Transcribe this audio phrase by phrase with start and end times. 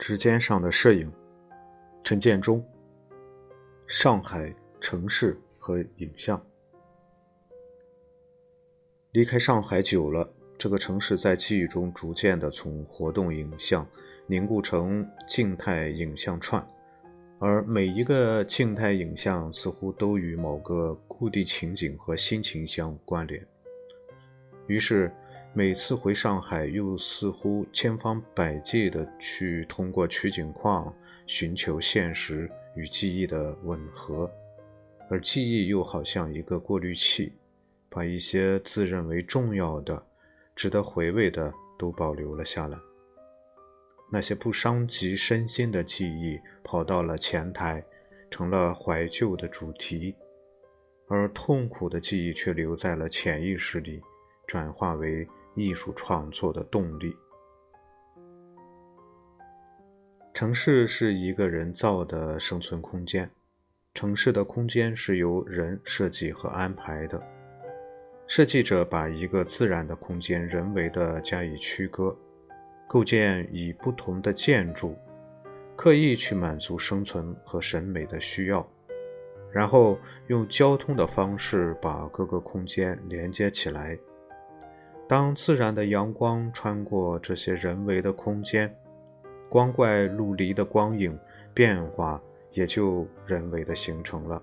[0.00, 1.12] 指尖上的摄影，
[2.02, 2.64] 陈建中。
[3.86, 6.42] 上海城市和影像。
[9.12, 13.86] 离开上海久了，这个城市在记忆中逐渐的从活动影像
[14.26, 16.66] 凝固成静态影像串，
[17.38, 23.46] 而每一个静态影像似乎都与某个固定情景和心情相关联。
[24.66, 25.12] 于是。
[25.52, 30.94] 每次回上海，又似乎千方百计地去通过取景框
[31.26, 34.30] 寻求现实与记忆的吻合，
[35.08, 37.32] 而记忆又好像一个过滤器，
[37.88, 40.00] 把一些自认为重要的、
[40.54, 42.78] 值得回味的都保留了下来。
[44.08, 47.84] 那些不伤及身心的记忆跑到了前台，
[48.30, 50.14] 成了怀旧的主题，
[51.08, 54.00] 而痛苦的记忆却留在了潜意识里，
[54.46, 55.26] 转化为。
[55.54, 57.16] 艺术创作的动力。
[60.32, 63.30] 城市是一个人造的生存空间，
[63.92, 67.22] 城市的空间是由人设计和安排的。
[68.26, 72.16] 设计者把一个自然的空间人为的加以区隔，
[72.88, 74.96] 构建以不同的建筑，
[75.76, 78.66] 刻意去满足生存和审美的需要，
[79.52, 83.98] 然后用交通的方式把各个空间连接起来。
[85.10, 88.72] 当自然的阳光穿过这些人为的空间，
[89.48, 91.18] 光怪陆离的光影
[91.52, 92.22] 变化
[92.52, 94.40] 也就人为的形成了。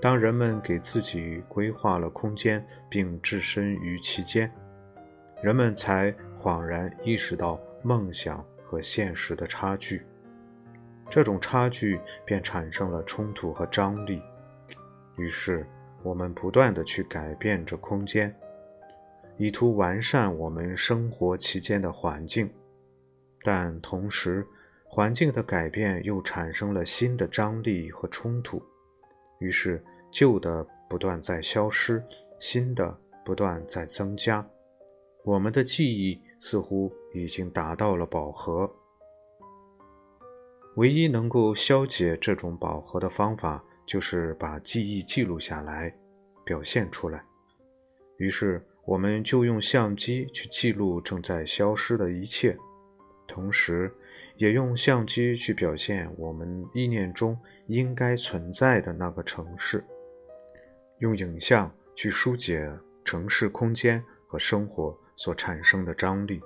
[0.00, 4.50] 当人们给自己规划了空间，并置身于其间，
[5.40, 10.04] 人们才恍然意识到梦想和现实的差距。
[11.08, 14.20] 这种差距便产生了冲突和张力。
[15.14, 15.64] 于是，
[16.02, 18.34] 我们不断地去改变这空间。
[19.40, 22.52] 以图完善我们生活期间的环境，
[23.42, 24.44] 但同时，
[24.84, 28.60] 环境的改变又产生了新的张力和冲突，
[29.38, 32.02] 于是旧的不断在消失，
[32.40, 34.44] 新的不断在增加。
[35.24, 38.68] 我们的记忆似乎已经达到了饱和，
[40.74, 45.96] 唯一能够消解这种饱和的方法，就是把记忆记录下来，
[46.44, 47.24] 表现出来。
[48.16, 48.60] 于是。
[48.88, 52.56] 我们就用相机去记录正在消失的一切，
[53.26, 53.94] 同时，
[54.36, 59.84] 也用相机去表现我们意念中应该存在的那个城市，
[61.00, 62.66] 用影像去疏解
[63.04, 66.40] 城市空间和生活所产生的张力。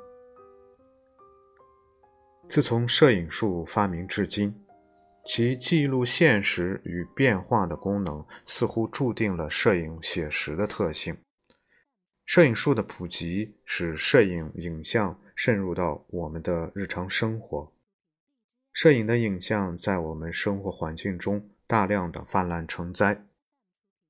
[2.48, 4.52] 自从摄影术发明至今，
[5.24, 11.16] 其记录现实与变化的功能似乎注定了摄影写实的特性。
[12.24, 17.72] 摄影术的普及使摄影影像渗入到我们的日常生活。
[18.72, 23.26] 摄影的影像在我们生活环境中大量的泛滥成灾，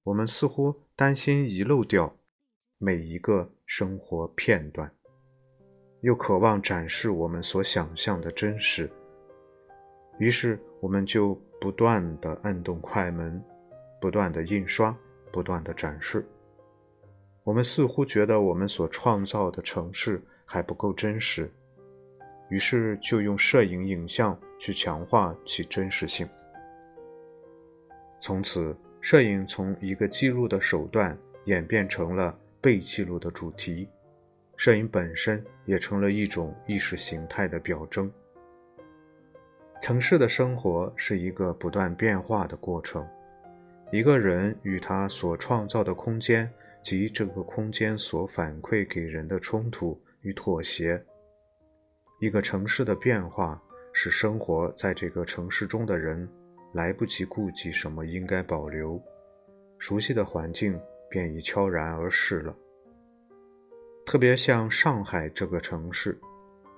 [0.05, 2.17] 我们似乎担心遗漏掉
[2.79, 4.93] 每一个生活片段，
[6.03, 8.89] 又渴望展示我们所想象的真实。
[10.19, 13.43] 于是，我们就不断的按动快门，
[14.01, 14.97] 不断的印刷，
[15.33, 16.25] 不断的展示。
[17.45, 21.51] 我们似乎觉得我们所创造的城市还不够真实，
[22.49, 26.29] 于是就用摄影影像去强化其真实性。
[28.21, 33.89] 从此，摄影从一个记录的手段演变成了被记录的主题，
[34.57, 38.09] 摄影本身也成了一种意识形态的表征。
[39.81, 43.05] 城市的生活是一个不断变化的过程，
[43.91, 46.49] 一个人与他所创造的空间。
[46.83, 51.03] 及这个空间所反馈给人的冲突与妥协。
[52.21, 53.61] 一个城市的变化，
[53.93, 56.29] 使生活在这个城市中的人
[56.73, 59.01] 来不及顾及什么应该保留，
[59.79, 60.79] 熟悉的环境
[61.11, 62.57] 便已悄然而逝了。
[64.05, 66.19] 特别像上海这个城市，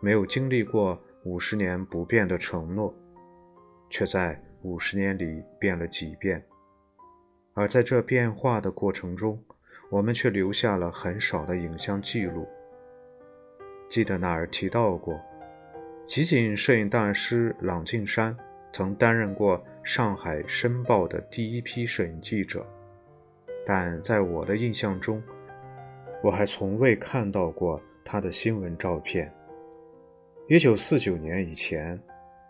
[0.00, 2.94] 没有经历过五十年不变的承诺，
[3.88, 6.44] 却在五十年里变了几遍，
[7.54, 9.42] 而在这变化的过程中。
[9.94, 12.48] 我们却留下了很少的影像记录。
[13.88, 15.16] 记得那儿提到过，
[16.04, 18.36] 集锦摄影大师郎静山
[18.72, 22.66] 曾担任过上海《申报》的第一批摄影记者，
[23.64, 25.22] 但在我的印象中，
[26.24, 29.32] 我还从未看到过他的新闻照片。
[30.48, 31.96] 一九四九年以前，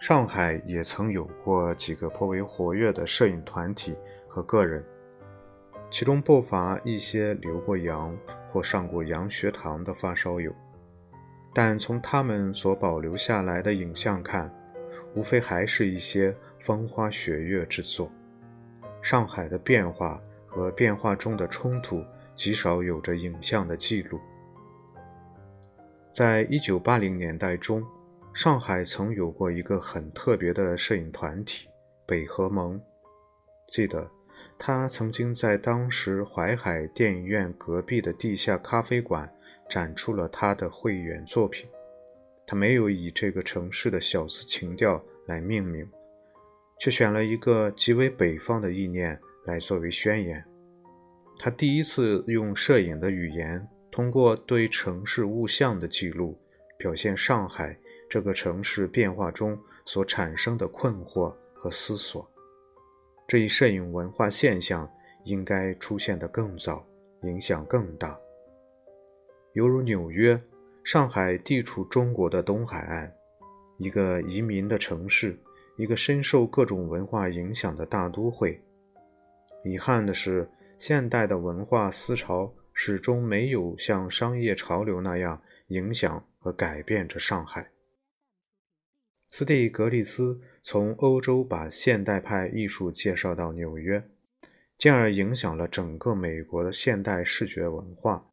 [0.00, 3.94] 上海也曾有过几个颇为活跃的摄影团体
[4.26, 4.82] 和个人。
[5.94, 8.12] 其中不乏一些留过洋
[8.50, 10.52] 或上过洋学堂的发烧友。
[11.52, 14.52] 但从他们所保留下来的影像看，
[15.14, 18.10] 无非还是一些风花雪月之作。
[19.02, 22.04] 上海的变化和变化中的冲突
[22.34, 24.18] 极少有着影像的记录。
[26.12, 27.86] 在一九八零年代中，
[28.34, 31.68] 上海曾有过一个很特别的摄影团体——
[32.04, 32.80] 北河盟。
[33.68, 34.10] 记得，
[34.58, 39.30] 他曾经在当时淮海电影院隔壁的地下咖啡馆。
[39.66, 41.66] 展出了他的会员作品，
[42.46, 45.88] 他没有以这个城市的小资情调来命名，
[46.78, 50.44] 却选了一个极为北方的意念来作为宣言。
[51.38, 56.38] 他第一次用摄影的语言，通过对城市物象的记录，
[56.76, 57.76] 表现上海
[58.08, 62.30] 这个城市变化中所产生的困惑和思索。
[63.26, 64.88] 这一摄影文化现象
[65.24, 66.84] 应该出现得更早，
[67.22, 68.18] 影响更大。
[69.54, 70.38] 犹如纽约、
[70.82, 73.10] 上海地处中国的东海岸，
[73.78, 75.38] 一个移民的城市，
[75.76, 78.60] 一个深受各种文化影响的大都会。
[79.64, 80.46] 遗憾的是，
[80.76, 87.70] 现代的文化思潮始终没有像商业潮流那样影响和改变着上海。
[89.36, 94.00] 斯蒂格利斯从欧洲把现代派艺术介绍到纽约，
[94.78, 98.24] 进而影响了整个美国的现代视觉文化。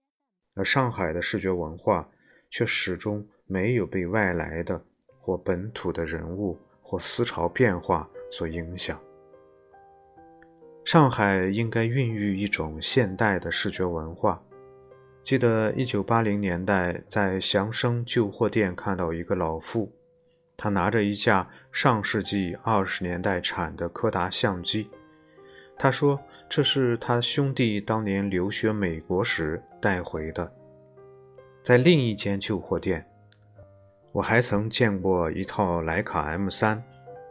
[0.54, 2.08] 而上海的视觉文化
[2.52, 4.80] 却始终没有被外来的
[5.20, 9.02] 或本土的人物或思潮变化所影响。
[10.86, 14.40] 上海应该孕育一种现代的视觉文化。
[15.24, 19.92] 记得1980年代在祥生旧货店看到一个老妇，
[20.62, 24.88] 他拿着一架上世纪20年代产的柯达相机。
[25.76, 30.54] 他说：“这是他兄弟当年留学美国时带回的。”
[31.64, 33.04] 在另一间旧货店，
[34.12, 36.80] 我还曾见过一套徕卡 M3，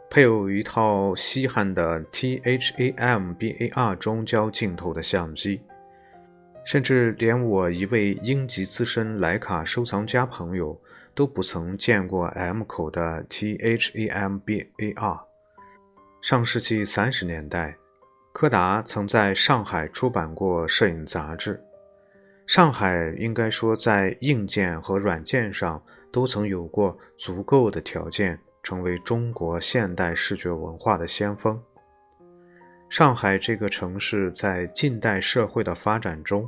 [0.09, 5.61] 配有一套稀罕的 THAM-BAR 中焦镜头的相机。
[6.63, 10.79] 甚至连我一位英籍资深徕卡收藏家朋友
[11.13, 15.19] 都不曾见过 M 口的 THAM-BAR。
[16.21, 17.77] 上世纪三十年代。
[18.33, 21.61] 柯达曾在上海出版过摄影杂志。
[22.47, 25.83] 上海应该说在硬件和软件上
[26.13, 31.61] 都曾有过足够的条件，成为中国现代视觉文化的先锋。
[32.91, 36.45] 上海这个城市在近代社会的发展中，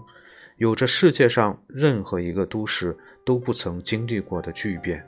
[0.57, 5.01] 有着世界上任何一个都市都不曾经历过的巨变。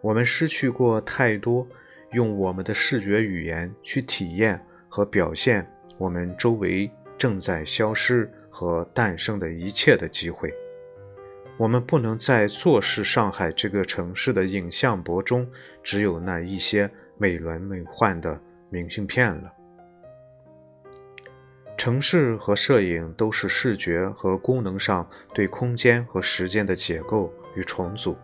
[0.00, 1.68] 我们失去过太多
[2.12, 4.58] 用我们的视觉语言去体验
[4.88, 5.70] 和表现。
[5.98, 10.50] 我们周围正在消失和诞生的一切的机会，
[11.58, 15.46] 我们不能再坐视上海这个城市的影像博中
[15.82, 18.40] 只有那一些美轮美奂的
[18.70, 19.52] 明信片了。
[21.78, 28.18] 城市和摄影都是视觉和功能上对空间和时间的解构与重组。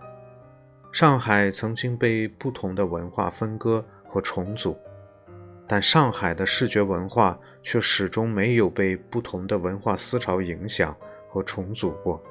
[0.91, 4.77] 上海曾经被不同的文化分割和重组。
[5.69, 10.95] 但上海的视觉文化却始终没有被不同的文化思潮影响
[11.29, 12.23] 和重组过。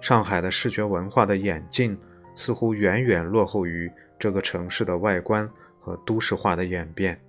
[0.00, 1.98] 上海的视觉文化的演进
[2.36, 5.50] 似乎远远落后于这个城市的外观
[5.80, 7.20] 和都市化的演变。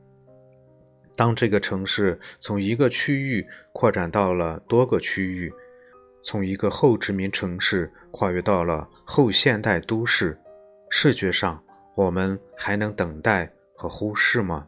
[1.22, 5.54] 当这个城市从一个区域扩展到了多个区域，
[6.24, 10.36] 从一个后殖民城市跨越到了后现代都市，
[10.90, 11.64] 视觉上
[11.94, 14.68] 我们还能等待和忽视吗？